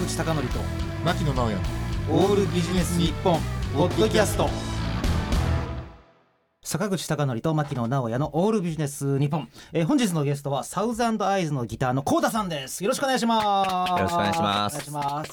[0.00, 0.40] 口貴教と
[1.04, 1.58] 牧野直哉
[2.10, 3.38] オールビジネス日本
[3.74, 4.48] ポッドキャスト。
[6.62, 12.82] 坂口貴教と牧野直哉のオールビジネス日本、えー、本日のゲストはサウザンドアイズのギターのコーダさんです。
[12.82, 13.90] よろしくお願いします。
[13.92, 14.74] よろしくお願いします。
[14.74, 15.30] お願いします。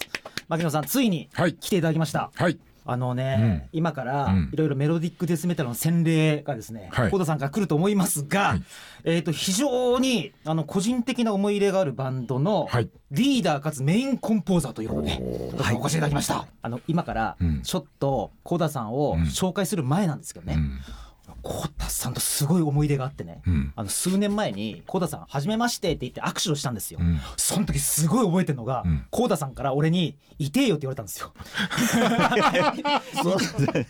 [0.50, 1.54] 牧野さんついにはい。
[1.56, 3.70] 来ていただきました、はいあのね、うん。
[3.74, 4.50] 今からうん。
[4.52, 7.12] いろいろメロディックデスメタルの洗礼がですね、はい。
[7.12, 8.64] コーダさんから来ると思いますが、はい。
[9.04, 12.90] えっ、と非常にあの個人的な思い入れがあるバンドのはい。
[13.12, 15.12] リーダーかつメインコンポーザーということで、
[15.58, 16.46] はい、お越しいただきました。
[16.62, 17.62] あの今からうん。
[17.62, 19.24] ちょっとコーダさんをうん。
[19.24, 20.80] 紹介する前なんですけどね、うん
[21.48, 23.72] コさんとすごい思い出があってね、うん。
[23.78, 27.00] あの数年前にコーダさん「はじめまして」って言って握手をしたんですよ。
[27.02, 27.20] うん。
[27.38, 29.06] その時すごい覚えてるのが、うん。
[29.10, 31.32] コさんから俺に「いてえよ」って言われたんですよ。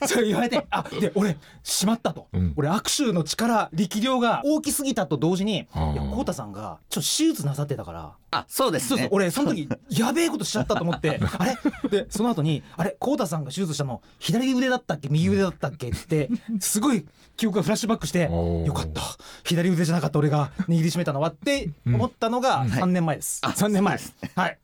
[0.05, 2.53] そう言われてあで俺しまったと、うん。
[2.55, 9.09] 俺握手の力力量が大きすぎたと同時にコーダさんがちょっと手術なさってたからあ、そうですそうそうね。
[9.11, 11.19] 俺その時やべえことしちゃったと思って。
[11.39, 11.57] あれ？
[11.89, 15.09] でその後にあれコーダさんが手術したの左腕だったっけ？
[15.09, 15.89] 右腕だったっけ？
[15.89, 17.05] ってすごい
[17.37, 18.23] 記憶がフラッシュバックして
[18.65, 19.01] よかった。
[19.43, 23.97] 左腕じゃなかった俺が握りしめたのはって思ったのが3年前です、あ3年前。
[23.97, 24.57] ですはい。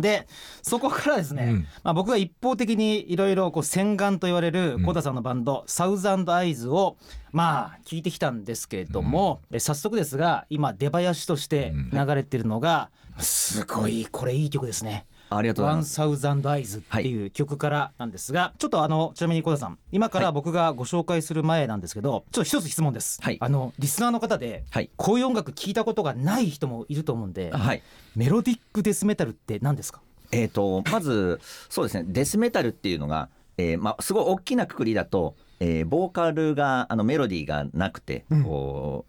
[0.00, 0.26] で
[0.62, 1.66] そこからですね、うん。
[1.84, 6.96] まあ、僕が一方的にいろいろこう洗顔と言われるコーダさんのバンド、サウザンドアイズを
[7.32, 15.06] まあ聞いてきたんですけれども、え早速ですが今出囃子として流れてるのが、すごいこれいい曲ですね。
[15.36, 15.94] ありがとうございワンます。
[15.94, 23.38] サウザンドアイズっていう曲からなんですが、ちょっとあのちなみに小田さん今から僕がご紹介する前なんですけど、ちょっと一つ質問です、はい。
[23.40, 24.90] あのリスナーの方で、はい。
[24.96, 27.82] こういう音楽聞いたことがない人もいると思うんで、はい。
[28.16, 30.00] メロディックデスメタルって何ですか？
[30.32, 31.38] えっ、と、まず、
[31.68, 38.42] そうですね、デスメタルっていうのが、えーまあ、すごい大きなくくりだと、えーボーカルがあのメロディーがなくて、うん。
[38.44, 39.04] こ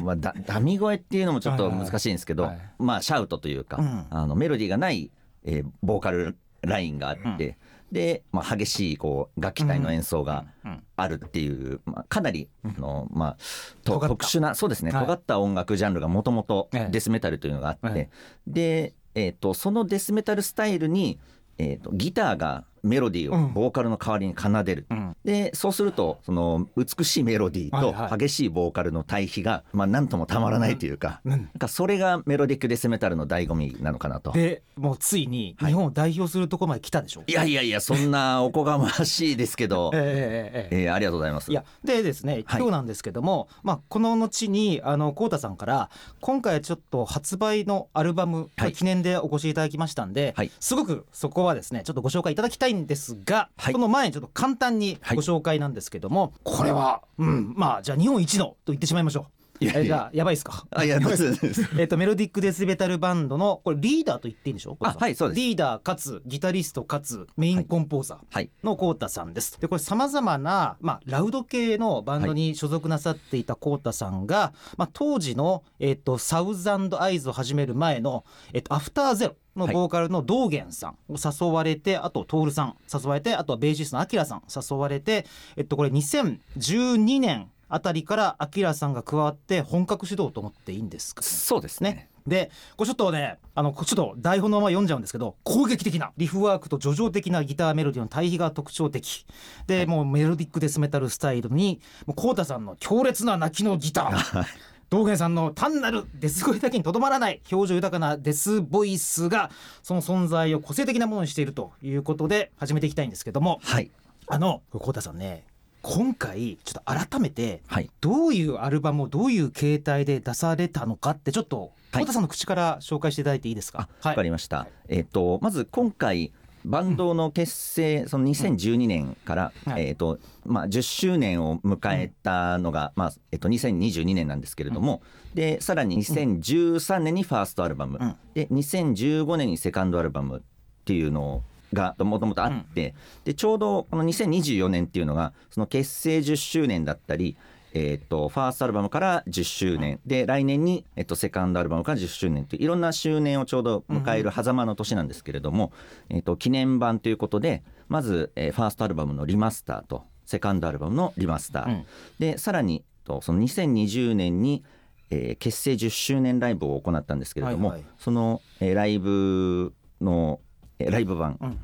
[0.00, 2.70] うまあ、だダミ声っていうのもちょっと難しいんですけど、はいはい。
[2.78, 4.06] まあシャウトというか、うん。
[4.08, 5.10] あのメロディーがない、
[5.44, 7.56] えーボーカルラインがあって、
[7.92, 10.82] で、まあ、激しいこう楽器隊の演奏がうん。
[10.96, 13.36] あるっていう、まあ、かなりあの、まあ、
[13.84, 15.06] 特殊なそうですね、はい。
[15.06, 16.90] 尖った音楽ジャンルがもともとええ。
[16.90, 18.10] デスメタルというのがあって、はい
[18.46, 21.18] で、えー、とそのデスメタルスタイルに、
[21.58, 23.44] えー、とギターがメロディーうん。
[23.46, 25.16] をボーカルの代わりに奏でる、うん。
[25.24, 27.94] でそうするとその美しいメロディはいはい。
[27.94, 31.30] ーと激しいボーカルの対比が、まあ、なんともたまらないというか,、うん。
[31.30, 34.32] なんかそれがメロディックデスメタルの醍醐味なのかなと。
[34.32, 35.72] でもうついにはい。
[35.72, 41.50] 日本を代表するところまで来たでしょ、いやいやいやそんなおこがましいですけど、 えええーありがとうございます。
[41.50, 42.60] いやでですねはい。
[42.60, 50.50] 今日なんですけども、まあ、この後にあのコウタさんから今回ちょっと発売のアルバム、記念でお越しいただきましたんで、はい。
[50.60, 53.72] すごくそこはですねちょっとご紹介いただきたいんですが、はい。
[53.72, 55.16] その前にちょっと簡単にはい。
[55.16, 59.39] ご紹介なんですけども、これは、うん、まあじゃあ日本一のと言ってしまいましょう。
[59.60, 59.80] いやいや。
[59.80, 60.66] えじゃあやばいですか？
[60.70, 61.36] あいやまず
[61.78, 64.72] えっとメロディックデスメタルバンドのこれリーダーと言っていいんでしょ？
[64.72, 65.40] うあはいそうです。
[65.40, 68.50] リーダーかつギタリストかつメインコンポーザー、はい。
[68.64, 69.60] のコータさんです。
[69.60, 91.22] でこれさまざまな、まあ、ラウド系のバンドに所属なさっていたコータさんが、まあ、当時の、えっとサウザンドアイズを始める前の、えっとアフターゼロのボーカルの道元さんを誘われて、あと徹さん誘われてあとはベーシストのアキラさん誘われて、えっと、これ2012年あたりからアキラさんが加わって本格指導と思っていいんですか？
[91.22, 91.90] そうですね。
[91.92, 92.10] ね。
[92.26, 99.24] でこれちょっとねあのちょっと台本のまま読んじゃうんですけど攻撃的なリフワークと叙情的なギターメロディーの対比が特徴的。
[99.66, 104.44] で、もうメロディックデスメタルスタイルにもうコウタさんの強烈な泣きのギター。
[104.90, 109.52] 道元さんの単なるデス声だけにとどまらない表情豊かなデスボイスが
[109.84, 113.60] その存在を個性的なものにしているということで始めていきたいんですけども。
[113.62, 113.90] はい。
[114.26, 115.44] あのコウタさんね
[115.82, 117.90] 今回ちょっと改めてはい。
[118.00, 122.04] どういうアルバムをどういう形態で出されたのかってちょっとはい。
[122.04, 123.88] 太田さんの口から紹介していただいていいですか？
[124.02, 124.66] わかりました。
[124.88, 126.32] えっ、とまず今回
[126.64, 129.86] バンドの結成、その2012年から、はい。
[129.88, 135.00] えっ、とまあ10周年を迎えたのが、まあえっ、と2022年なんですけれども、
[135.34, 138.14] でさらに2013年にファーストアルバム、うん。
[138.34, 140.40] で2015年にセカンドアルバムっ
[140.84, 141.42] ていうの
[141.72, 142.94] がもともとあって、
[143.24, 147.36] でちょうどこの2024年っていうのがその結成10周年だったり。
[147.72, 155.72] えー、とファーストアルバムから10周年、で来年に、えっとセカンドアルバムから10周年といういろんな周年をちょうど迎える狭間の年なんですけれども、
[156.08, 161.86] えっと記念版ということでまず、えーファーストアルバムのリマスターとセカンドアルバムのリマスター、うん。
[162.18, 164.64] でさらにとその2020年に、
[165.10, 167.88] えー結成10周年ライブを行ったんですけれども、はいはい。
[167.98, 170.49] その、えーライブの、えー
[170.88, 171.58] ライブ版うん。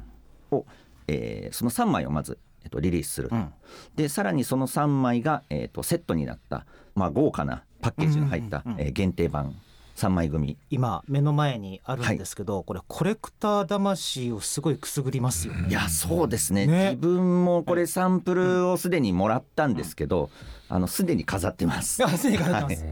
[0.50, 0.66] を、
[1.08, 3.52] えーその3枚をまず、えっとリリースする、うん。
[3.94, 9.54] でさらにその3枚が、えー、とセットになった、まあ、豪華なパッケージの入った、うんうんうんえー限定版
[9.96, 10.58] 3枚組。
[10.68, 15.70] 今目の前にあるんですけど、これコレクター魂をすごいくすぐりますよね。
[15.70, 16.66] いやそうですね。
[16.66, 16.90] ね。
[16.90, 20.28] 自分もこれサンプルをすでにもらったんですけど
[20.69, 22.04] あのすでに飾ってます。
[22.04, 22.84] あ すでに飾ってます。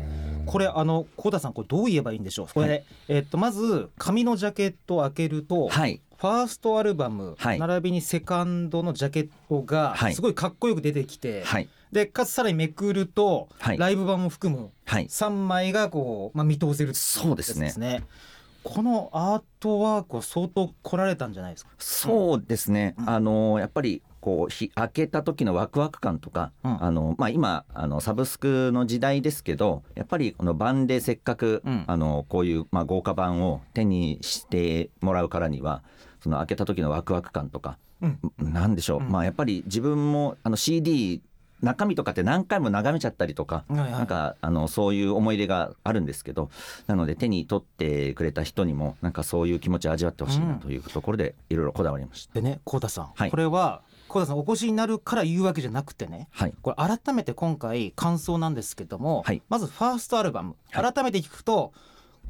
[0.46, 2.46] これあの小田さんこれどう言えばいいんでしょう？
[2.54, 2.78] これ、は
[3.08, 7.58] えっとまず紙のジャケットを開けると、はいファーストアルバム、はい。
[7.58, 10.14] 並びにセカンドのジャケットがはい。
[10.14, 11.68] すごいかっこよく出てきて、はい。
[11.92, 13.78] でかつさらにめくると、はい。
[13.78, 15.06] ライブ版も含むはい。
[15.06, 18.04] 3枚がこう、まあ、見通せるっていそうですね。
[18.62, 21.70] このアートワークは相当来られたんじゃないですか？
[21.78, 23.10] そうですね、うん。
[23.10, 26.82] あのやっぱりこうひ開けた時のワクワク感とか、うん。
[26.82, 31.84] あのまあ、今あのサブスクの時代ですけどやっぱりこの版でせっかく、うん。
[31.86, 35.82] あのこういう、まあ、豪華版を手にしてもらうからには
[36.22, 38.18] その開けた時のワクワク感とか、うん。
[38.38, 39.10] なんでしょう、うん。
[39.10, 41.20] まあやっぱり自分もあの CD
[41.60, 43.90] 中身とかって何回も眺めちゃったりとか、はいはい。
[43.92, 46.48] なんかあのそういう思い出があるんですけど
[46.86, 52.34] なので手に取ってくれた人にもなんかそういう気持ちを味わってほしいなというところでいろいろこだわりました。
[52.34, 53.30] でね幸田さん、はい。
[53.30, 53.82] これは
[54.14, 56.28] 幸田さんお越しになるから言うわけじゃなくてね。
[56.30, 56.54] はい。
[56.62, 59.42] これ改めて今回感想なんですけども、はい。
[59.48, 60.92] まずファーストアルバムはい。
[60.92, 61.72] 改めて聞くと、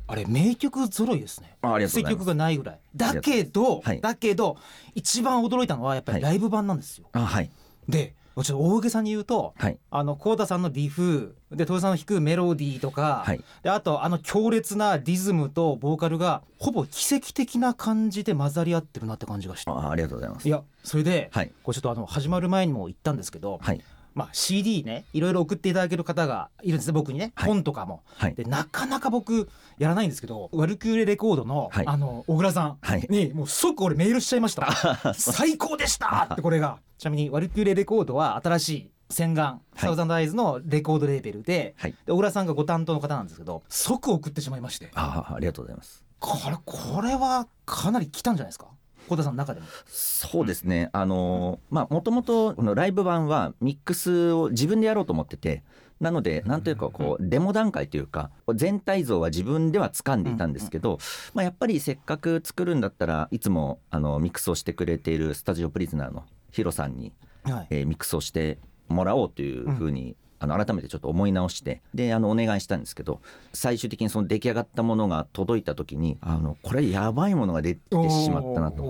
[0.07, 1.57] あれ名曲揃いですね。
[1.61, 2.25] あありがとうございます。
[2.25, 2.79] 曲がないぐらい。
[2.97, 4.01] だけど、はい。
[4.01, 4.57] だけど
[4.95, 6.23] 一番驚いたのはやっぱりはい。
[6.23, 7.51] ライブ版なんですよ、あはい。
[7.87, 9.79] でちょっと大げさに言うとはい。
[9.91, 13.41] あの幸田さんのリフで豊さんの弾くメロディーとか、はい。
[13.63, 19.71] であとあの強烈なリズムとボーカルがほぼ奇跡的な感じで混ざり合ってるなって感じがして。
[19.71, 20.49] あありがとうございます。
[20.49, 21.53] いやそれで、はい。
[21.63, 23.81] これちょっとあの始まる前にも言ったんですけど、はい
[24.15, 27.49] まあ、CD ねいろいろ送っていただける方がいるんですね僕にね、はい。
[27.49, 28.03] 本とかも。
[28.17, 28.35] はい。
[28.35, 31.87] でなかなか僕やらないんですけどワルキューレレコードの,、はい。
[31.87, 32.79] あの小倉さん。
[32.81, 33.07] はい。
[33.11, 34.69] にもう即俺メールしちゃいました。
[35.15, 36.29] 最高でした！
[36.33, 36.79] ってこれが。
[36.99, 41.95] ちなみにワルキューレレコードは新しい洗顔、サウザンドアイズのレコードレーベルで,、はい。
[42.07, 44.91] で小倉さんがご担当の方なんですけど即送ってしまいまして。
[44.95, 46.05] ああありがとうございます。
[46.21, 48.67] これこれはかなり来たんじゃないですか？
[49.09, 49.67] 小田さんの中でも。
[49.87, 50.91] そうですね。
[50.93, 55.63] あのーまあもともとライブ版はミックスを自分でやろうと思ってて
[56.01, 60.99] なのでなんというかこうデモ段階というか全体像は自分では掴んでいたんですけど、
[61.35, 67.13] まあ、やっぱりせっかく作るんだったらいつもあのミックスをしてくれているスタジオプリズナーのヒロさんに
[67.45, 67.67] はい。
[67.71, 68.59] えーミックスをして
[68.89, 73.21] もらおうというふうに、あの改めてちょっと思い直してであのお願いしたんですけど
[73.53, 78.83] 最終的にその出来上がったものが届いた時にあのこれやばいものが出てしまったなと。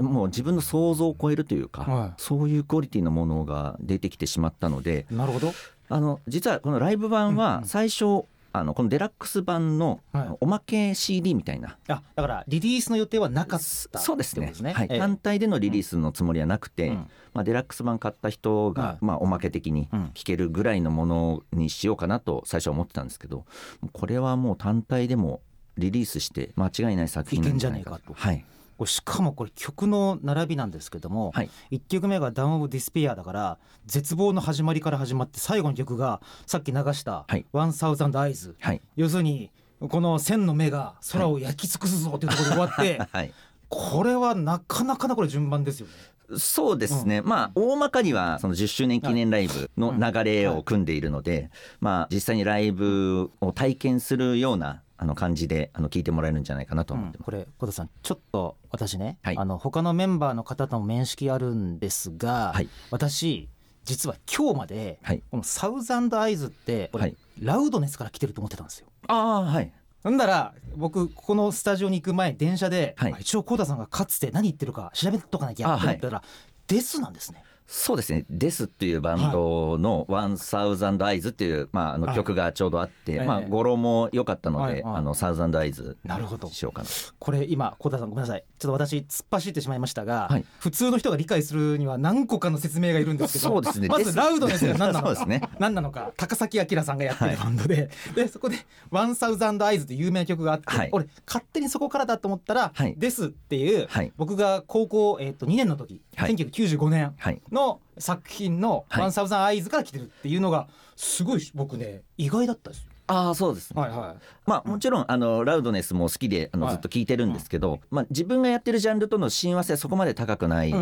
[0.00, 2.12] もう自分の想像を超えるというか、はい。
[2.16, 5.52] そういうクオリティのものが出てきてしまったのでなるほど。
[5.88, 7.64] あの実はこのライブ版はん。
[7.64, 10.36] 最初、あのこのデラックス版のはい。
[10.40, 11.76] おまけ CD みたいな。
[11.88, 13.60] あだからリリースの予定はなかっ
[13.92, 14.46] たそうですね。
[14.46, 14.96] ってことはい、え。
[14.96, 16.94] え単体でのリリースのつもりはなくて、うん。
[17.32, 18.98] まあ、デラックス版買った人が、はい。
[19.00, 20.10] まあ、おまけ的にうん。
[20.14, 23.44] 聴けるぐらいのものにしようかなと最初は思ってたんですけど
[23.92, 25.40] これはもう単体でも
[25.76, 28.12] リリースして間違いない作品なんじゃないかと。
[28.14, 28.44] はい
[28.86, 31.50] しかもこれ曲の並びなんですけども、はい。
[31.72, 38.80] 1曲目が「Dawn of Despair」だから絶望の始まりから始まって最後の曲がさっき流したはい「One Thousand Eyes」はい。
[38.96, 39.50] 要するに
[39.88, 43.32] この千の目が空を焼き尽くすぞっていうところで終わって、 はい。
[43.68, 45.92] これはなかなかなこれ順番ですよね。
[46.38, 51.50] そうですね、まあ大まかにはその10周年記念ライブの流れを組んでいるので、
[51.80, 57.16] まあ実際にライブを体験するようなあの感じであの聞いてもらえるんじゃないかなと思って。
[57.16, 57.24] ます。
[57.24, 59.38] これ小田さんちょっと私ね、はい。
[59.38, 62.68] あの他のメンバーの方とも面識あるんですが、はい。
[62.90, 63.48] 私
[63.86, 65.22] 実は今日まで、はい。
[65.30, 67.16] このサウザンドアイズってはい。
[67.40, 68.88] ラウドネスから来てると思ってたんですよ。
[69.08, 69.72] ああはい。
[70.04, 73.14] ほんだら僕ここのスタジオに行く前電車で、はい。
[73.14, 76.22] あ一応コ田さんがかつて何言ってるか調べとかなきゃあって思ったら、
[76.66, 77.42] デスなんですね。
[77.72, 82.16] そうですね「です」っていうバンドの「One Thousand Eyes」っていう、まあ、あのはい。
[82.16, 83.24] 曲がちょうどあって、ええ。
[83.24, 84.94] まあ、語呂も良かったので、はいはい。
[84.96, 86.48] あのサウザンドアイズなるほど。
[86.48, 86.88] しようかな
[87.20, 88.44] これ今コ田さんごめんなさい。
[88.58, 90.44] ちょっと私突っ走ってしまいましたが、はい。
[90.58, 93.86] 普通の人が理解するには何個かの説明がいるんですけどそうですね。
[93.86, 95.14] まずラウドネスが何なのか。
[95.14, 95.48] そうですね。
[95.60, 96.10] 何なのか。
[96.16, 98.56] 高崎明さんがやってるバンドで、でそこで
[98.90, 100.88] 「ワンサウザンドアイズっていう有名な曲があって、はい。
[100.90, 102.96] 俺勝手にそこからだと思ったら「はい。
[102.98, 104.12] です」っていう、はい。
[104.16, 106.34] 僕が高校、えー、と2年の時、はい。
[106.34, 107.40] 1995年はい。
[107.52, 109.02] の作品の「はい。
[109.02, 112.90] ワンサウザンアイズから来てるっていうのがすごい僕ね意外だったですよ。
[113.10, 113.74] ああそうです。
[113.74, 114.22] ね、はいはい。
[114.46, 116.74] まあもちろんあのラウドネスも好きであのはい。
[116.74, 120.80] ずっと聞いてるんですけど、まあ、自分がやってるジャンルとの親和性はそこまで高くないくっ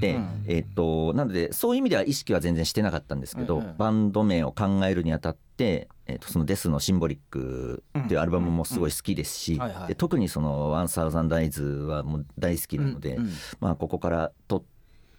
[0.00, 3.64] て、うんえっとなのでそういう意味では意識は全然してなかったんですけど、うん。
[3.64, 9.60] うんバンド名を考えるにあたって、えっとその「デスのシンボリック」っていうアルバムもすごい好きですし、
[9.96, 13.30] 特にその「ワンサウザンダイズはもう大好きなので、うんうん。
[13.60, 14.64] まあ、ここから取っ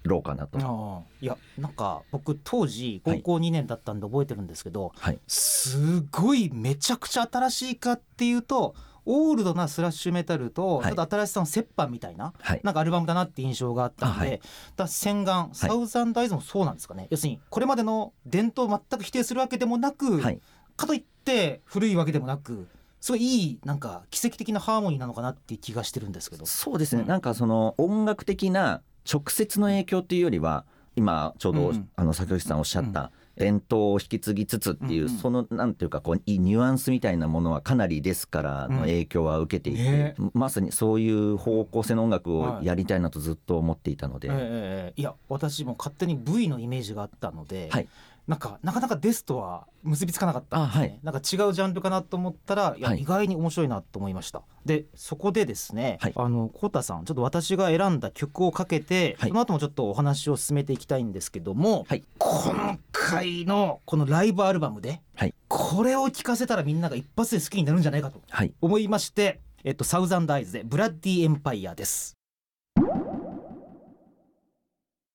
[0.03, 1.03] ろうかなと。
[1.21, 10.85] いやなんか僕当時高校2年だったんで覚えてるんですけど、はい、すごいめちゃくちゃ新しいかっていうとオールドなスラッシュメタルとはい。
[10.85, 12.61] ちょっと新しさの折半みたいな、はい。
[12.63, 14.41] なんかアルバムだなって印象があったんで、あはい。
[14.75, 20.39] だ洗顔サウザンダイズもそうなんですかね、要するにこれまでの伝統を全く否定するわけでもなく、はい、
[20.77, 22.67] かといって古いわけでもなく
[22.99, 26.45] すごいいいなんか奇跡的なハーモニーなのかなっていう気がしてるんですけど。
[26.45, 27.07] そうですね、うん。
[27.07, 30.65] なんかその音楽的な直接の影響っていうよりは
[30.95, 31.89] 今ちょうど、うんうん。
[31.95, 35.17] あの坂口さんおっしゃった、伝統を引き継ぎつつっていう、うんうん。
[35.17, 40.15] そのなんていうかこういいニュアンスみたいなものはかなりですからの影響は受けていて、ね。
[40.33, 42.65] まさにそういう方向性の音楽をはい。
[42.65, 45.01] やりたいなとずっと思っていたので、ええええ。
[45.01, 47.87] いや私も勝手に V のイメージがあったので、はい
[48.31, 50.63] なんかなかなかデスとは結びつかなかった。
[50.63, 50.99] んですね、あはい。
[51.03, 53.01] なんか違うジャンルかなと思ったらいや、はい。
[53.01, 54.41] 意外に面白いなと思いました。
[54.65, 56.13] でそこでですね、はい。
[56.15, 59.29] あのコウタさんちょっと私が選んだ曲をかけて、はい。
[59.31, 62.05] その後もちょっとお話を進めていきたいんですけども、はい。
[62.19, 65.33] 今回のこのライブアルバムで、はい。
[65.49, 68.53] これを聴かせたらみんなが一発で好きになるんじゃないかとはい。
[68.61, 72.15] 思いまして、えっと、サウザンダイズでブラッディエンパイアです。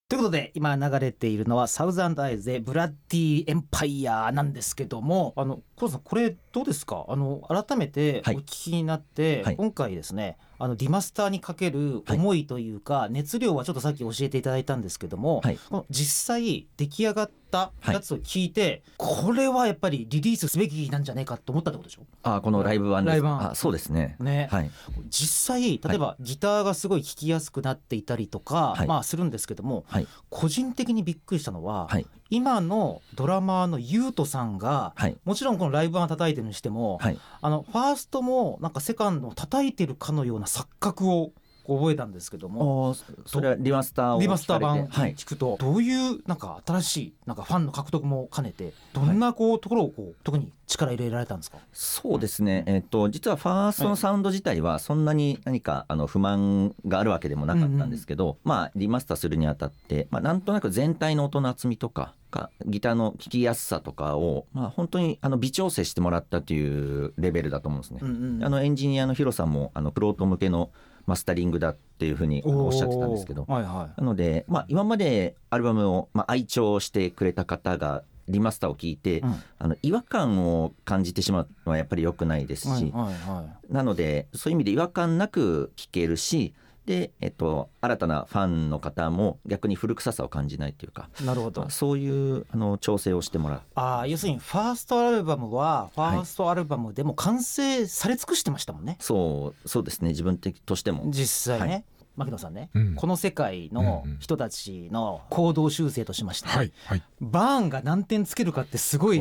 [0.09, 7.05] ということで今流れているのはサウザンダイズでブラッディエンパイアなんですけどもあのコウさんこれどうですか？
[7.09, 8.37] あの改めておはい。
[8.37, 9.57] 聞きになって、はい。
[9.57, 15.59] 今回ですねあのリマスターにかける思いというか、熱量はちょっとさっき教えていただいたんですけども、はい。
[15.69, 22.03] この実際出来上がったやつを聞いて、これはやっぱりリリースすべきなんじゃないかと思ったってことでしょ？
[22.23, 23.13] あこのライブ版です。
[23.13, 23.51] ライブ版。
[23.51, 24.17] あそうですね。
[24.21, 24.71] ね、はい。
[25.09, 28.87] 実際例えばギターがすごい聴きやすくなっていたりとか、はい。
[28.87, 30.07] まあするんですけども、はい。
[30.31, 35.17] 個人的にびっくりしたのは、はい今のドラマーのユウトさんがはい。
[35.25, 37.19] もちろんこのライブ版叩いてるにしても、はい。
[37.41, 41.33] あのファーストもなんかセカンドを叩いてるかのような錯覚を
[41.67, 42.91] 覚えたんですけども。
[42.91, 42.95] お
[43.27, 51.59] それはリマスターをリマスター版聞くとどういうなんか新しいなんかファンの獲得も兼ねてどんなこうところをこう特に力入れられたんですか？
[51.73, 68.01] そうですね、えっと実はファーストのサウンド自体はそんなに何かあの不満があるわけでもなかったんですけど、まあリマスターするにあたって、まあ、なんとなく全体の音の厚みとかがギターの聴きやすさとかを、まあ、本当にあの微調整してもらったというレベルだと思うんですね。
[68.03, 70.71] うんうんあのエンジニアのヒロさんもあのプロート向けの
[71.07, 73.45] マスタリングだっていうふうにおっしゃってたんですけど。
[73.49, 74.01] はいはい。
[74.01, 79.43] なので、まあ、今までアルバムを、まあ、愛聴してくれた方がリマスターを聞いて、うん。
[79.59, 83.73] あの違和感を感じてしまうのはやっぱり良くないですし、はいはいはい。
[83.73, 86.55] なのでそういう意味で違和感なく聴けるし
[86.87, 91.63] で、えっと、新たなファンの方も逆に古臭さを感じないというか、なるほど。
[91.63, 93.61] まあ、そういうあの調整をしてもらう。
[93.75, 100.11] ああ要するにファーストアルバムはファーストアルバムでも完成され尽くしてましたもんね、そうそうですね。
[100.11, 101.11] 自分的としても。
[101.11, 101.83] 実際ね、は
[102.17, 102.95] 牧野さんね、うん。
[102.95, 107.03] この世界の人たちの行動修正としまして、はいはい。
[107.21, 109.21] バーンが何点つけるかってすごい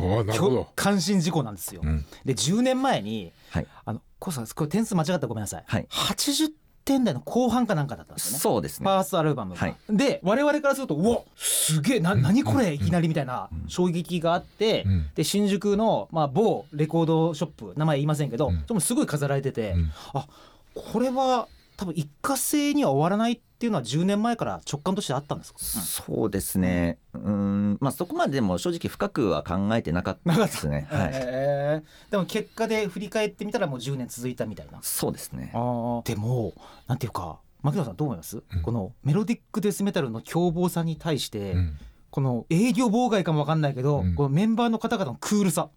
[0.76, 1.82] 関心事項なんですよ。
[1.84, 2.06] うん。
[2.26, 3.68] で10年前にはい。
[3.86, 4.32] あのこ
[4.62, 5.88] れ点数間違ったらごめんなさい、はい。
[5.90, 6.52] 80
[6.86, 8.40] 点台の後半かなんかだったんですよね。
[8.40, 8.84] そうですね。
[8.84, 9.76] ファーストアルバムが、はい。
[9.90, 15.10] で我々からするとうわすげえな何これいきなりみたいな衝撃があって、うん。
[15.16, 18.62] で新宿の、まあ、某レコードショップ名前言いませんけど、うん。
[18.62, 19.92] それもすごい飾られてて、うん。
[20.14, 20.28] あ
[20.76, 26.98] これは多分一過性には終わらないっていうのは10年前から直感としてあったんですか、そうですね。
[27.14, 27.78] うん。
[27.82, 30.88] まあそこまででも正直深くは考えてなかったですね。
[30.90, 34.80] はい、へーでも結果で振り返ってみたらもう10年続いたみたいな。
[34.82, 35.52] そうですね。
[35.54, 36.08] あー。
[36.08, 36.54] でも
[36.88, 38.62] なんていうか牧野さんどう思います、うん。
[38.62, 41.78] このメロディックデスメタルの凶暴さに対して、うん
[42.16, 44.16] この営業妨害かもわかんないけど、うん。
[44.16, 45.68] このメンバーの方々のクールさ。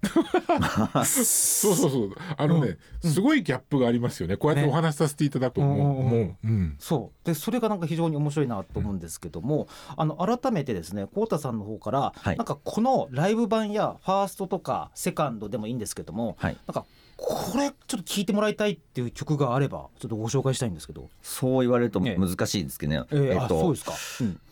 [1.04, 2.10] そうそうそう。
[2.36, 3.10] あのね、うん。
[3.10, 4.36] すごいギャップがありますよね。
[4.36, 4.68] こうやってね。
[4.68, 5.74] お話しさせていただくとも。
[5.74, 6.04] う,、うんうんうん。
[6.04, 7.26] もう、うん、そう。
[7.26, 9.66] でそれがなんか非常に面白いなと思うんですけども、
[9.96, 12.36] あの改めてですね浩太さんの方から、はい。
[12.36, 16.56] なんかこのライブ版やファーストとかセカンドでもいいんですけどもはい。
[16.68, 16.86] なんか
[17.20, 22.16] これちょっと聴いてもらいたいっていう曲があればちょっとご紹介したいんですけど、そう言われるとええ。
[22.16, 23.92] 難しいですけどね、えーえっとあそうですか、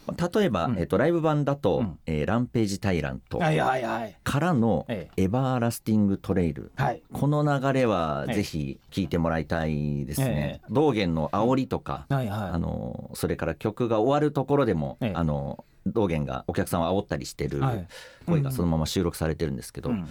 [0.09, 0.79] うん、例えば、うん。
[0.79, 1.99] えっと、ライブ版だと「うん。
[2.07, 7.03] えーランページ・タイラント」からのえ「エバーラスティング・トレイル」はい。
[7.13, 8.35] この流れはええ。
[8.35, 10.61] ぜひ聞いてもらいたいですね。
[10.65, 10.67] え。
[10.69, 12.51] 道元の煽りとか、はいはい。
[12.51, 15.13] あのそれから曲が終わるところでも、ええ。
[15.15, 17.87] あの道元がお客さんを煽ったりしてるはい。
[18.27, 20.09] 声がそのまま収録されてるんですけど、うん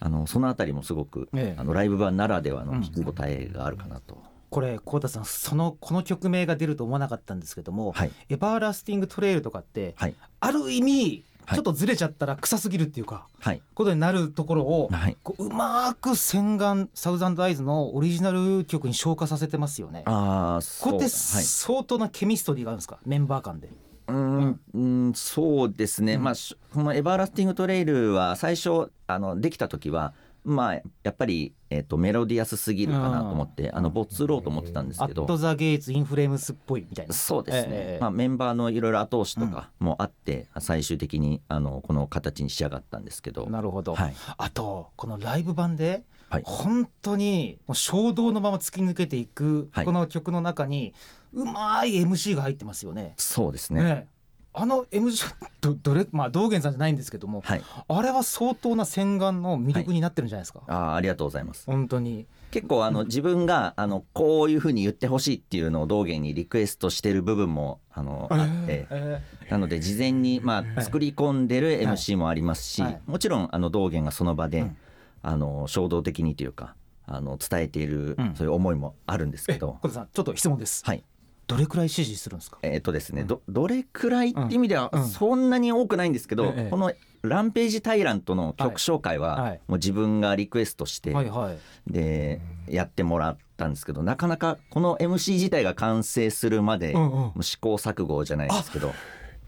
[0.00, 1.60] あのそのあたりもすごく、ええ。
[1.60, 4.18] あのライブ版ならではの聞き応えがあるかなと。
[4.50, 10.14] これ浩太さんそのこの曲名が出ると思わなかったんですけどもはい「エバーラスティング・トレイル」とかってはい。
[10.40, 11.56] ある意味はい。
[11.56, 13.62] ちょっとずれちゃったら臭すぎるっていうか、はい。
[13.74, 15.16] ことになるところをはい。
[15.22, 20.02] こううまく洗顔サウザンドアイズのオリジナル曲に昇華させてますよね。
[20.06, 22.98] ああこれって相当なケミストリーがあるんですか？
[23.04, 23.70] メンバー間で。
[24.08, 24.78] うーんう
[25.10, 26.22] んそうですね、うん。
[26.24, 35.22] まあしこの「エバーラスティング・トレイル」は最初あのできた時はまあやっぱり、えっとメロディアスすぎるかなと思ってあの没ろうと思ってたんですけど。
[35.22, 37.12] アット・ザ・ゲイツ・インフレームスっぽいみたいな。
[37.12, 44.14] そうですね、ええまあ、メンバーのいろいろ後押しとかもあって、最終的にあのこの形に仕上がったんですけど、なるほど、はい。
[44.38, 46.42] あとこのライブ版ではい。
[46.44, 49.84] 本当に衝動のまま突き抜けていくはい。
[49.84, 50.92] この曲の中に
[51.32, 53.14] うまい MC が入ってますよね。
[53.16, 53.82] そうですね。
[53.82, 54.08] ね。
[54.54, 57.62] あの MC どどれまあ道元さんじゃないんですけどもはい。
[57.86, 60.60] あれは相当な洗顔の魅力になってるんじゃないですか？
[60.66, 61.64] あーありがとうございます。
[61.66, 62.26] 本当に。
[62.50, 68.86] 結構あの自分があのこういうふうに言ってほしいっていうのを道元にリクエストしてる部分もあのあって。
[68.90, 73.00] えなので事前にまはいあ作り込んでる MC もありますしはい。
[73.06, 74.76] もちろんあの道元がその場でうん
[75.22, 76.74] あの衝動的にというか
[77.06, 80.84] あの伝えているうんそういう思いもあるんですえけど小田さんちょっと質問です。
[80.84, 81.04] はい
[81.46, 82.58] どれくらい支持するんですか？
[82.60, 91.58] えっとですねどどれくらいって意味ではうんうんそんなに多くないんですけどええこの「ランページ・タイラント」の曲紹介はもう自分がリクエストしてはいはい。
[91.90, 98.92] でやってもらったんですけどなかなかこの MC 自体が完成するまでうんう試行錯誤じゃないですけど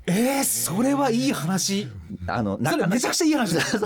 [0.06, 1.86] えー、それはいい話。
[2.26, 3.78] あのなめちゃくちゃいい話です。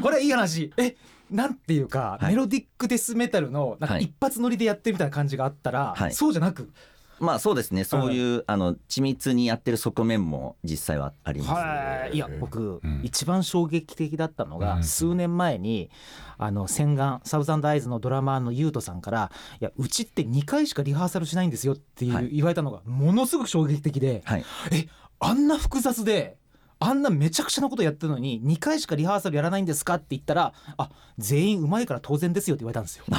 [0.00, 0.70] これいい話。
[0.76, 0.94] え、
[1.30, 2.32] なんていうか、はい。
[2.32, 4.04] メロディックデスメタルのなんかはい。
[4.04, 6.12] 一発乗りでやってるみたいな感じがあったら、はい。
[6.12, 6.70] そうじゃなく、
[7.18, 11.50] まあそうですねそういうあの緻密にやってる側面も実際はあります。
[11.52, 13.00] はい、いや僕、うん。
[13.02, 14.84] 一番衝撃的だったのが、うん。
[14.84, 15.90] 数年前に
[16.38, 19.30] あの洗顔サウザンドアイズのドラマーのユートさんから
[19.60, 22.28] 「いやうちって2回しかリハーサルしないんですよ」っていう、はい。
[22.28, 24.44] 言われたのがものすごく衝撃的で、はい。
[24.72, 24.86] え
[25.18, 26.36] あんな複雑で
[26.78, 33.04] あんなめちゃくちゃなことやってるのに2回しかリハーサルやらないんですかって言ったら「あ全員うまいから当然ですよ」って言われたんですよ。
[33.10, 33.12] え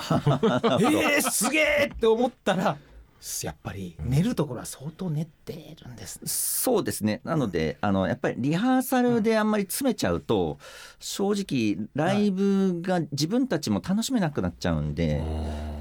[1.20, 2.78] ー、すげえって思ったら
[3.44, 6.22] やっぱり練るところは相当練ってるんですね。
[6.28, 10.60] そうですねなのであのやっぱりリハーサルであんまり詰めちゃうと
[11.00, 15.24] 正直ライブが自分たちも楽しめなくなっちゃうんで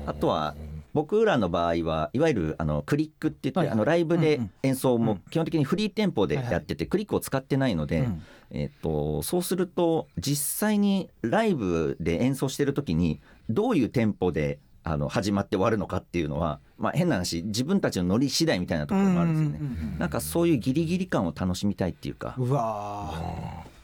[0.06, 0.56] あとは
[0.97, 3.68] 僕らの場合はいわゆるあのクリックって言って、はい。
[3.68, 5.18] はいあのライブで演奏もうん。
[5.31, 6.53] 基本的にフリーテンポではいはい。
[6.55, 8.23] やっててクリックを使ってないので、うん。
[8.51, 13.20] えっとそうすると実際にライブで演奏してる時に
[13.51, 19.59] どういうテンポであの始まって終わるのかっていうのは、まあ、変な話自分たちのノリ次第みたいなところもあるんですよね。
[19.61, 19.99] うんうんうん。
[19.99, 23.76] なんかそういうギリギリ感を楽しみたいっていうか、うわー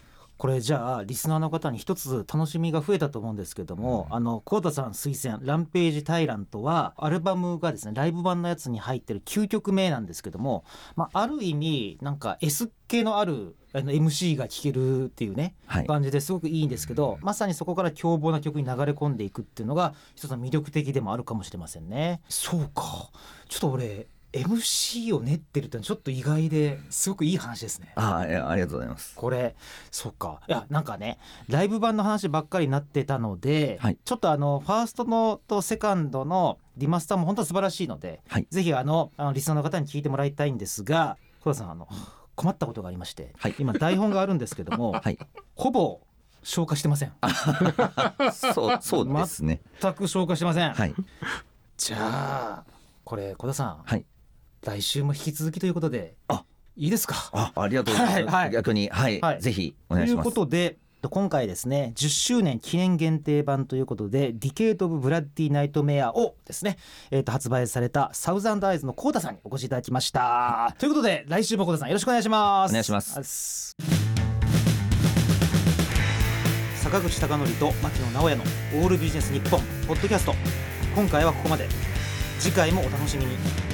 [0.43, 10.65] これじゃあリスナーの方に一つ楽しみが増えたと思うんですけども、あのコウタさん推薦「ランページ・タイラント」はアルバムがですねライブ版のやつに入ってる9曲目なんですけども、
[10.97, 15.87] まあ、ある意味なんか S 系のあるあの MC が聴けるっていうね、はい。
[15.87, 22.21] 感じですごくいいんですけどまさにそこから凶暴な曲に流れ込んでいくっていうのが一つの魅力的でもあるかもしれませんね。
[22.29, 23.13] そうか。
[23.49, 27.93] ちょっと俺 MC を練ってるってちょっと意外ですごくいい話ですね。
[27.97, 29.15] ああありがとうございます。
[29.15, 29.55] これ
[29.91, 30.41] そっか。
[30.49, 31.19] いやなんかね
[31.49, 33.99] ライブ版の話ばっかりになってたので、はい。
[34.05, 38.47] ちょっとあのファーストのとセカンドのリマスターも本当は素晴らしいので、はい。
[38.51, 41.89] ぜひあのあのリスナーの方に聞いてもらいたいんですが小田さんあの
[42.35, 43.55] 困ったことがありまして、はい。
[43.59, 45.19] 今台本があるんですけども、 はい、
[45.55, 46.01] ほぼ
[46.43, 47.13] 消化してません。
[48.33, 49.61] そうそうですね。
[49.81, 50.95] 全く消化してません、はい。
[51.77, 52.65] じゃあ
[53.05, 54.07] これ小田さん、はい。
[54.65, 56.45] 来週も引き続きということであ
[56.77, 57.31] いいですか？
[57.33, 58.35] あありがとうございます。
[58.35, 60.25] はいはい逆にはい、はいぜひお願いします。
[60.25, 60.79] ということで
[61.11, 66.77] 今回ですね10周年記念限定版ということで「Decade of Bloody Nightmare」をですね、
[67.11, 70.73] えー、と発売された Thousand Eyes のコウタさんにお越しいただきました。
[70.79, 72.71] ということで来週もコウタさんよろしくお願いします。
[72.71, 73.77] お願いしますす
[76.77, 78.45] 坂口孝則と牧野直哉の
[78.81, 80.35] 「オールビジネス日本ポッドキャスト
[80.95, 81.67] 今回はここまで
[82.39, 83.72] 次回もお楽しみに。